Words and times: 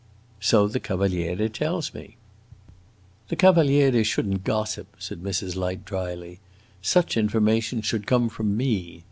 "So 0.39 0.67
the 0.67 0.79
Cavaliere 0.79 1.47
tells 1.47 1.93
me." 1.93 2.17
"The 3.27 3.35
Cavaliere 3.35 4.03
should 4.03 4.25
n't 4.27 4.43
gossip," 4.43 4.87
said 4.97 5.21
Mrs. 5.21 5.55
Light 5.55 5.85
dryly. 5.85 6.39
"Such 6.81 7.17
information 7.17 7.83
should 7.83 8.07
come 8.07 8.27
from 8.27 8.57
me. 8.57 8.99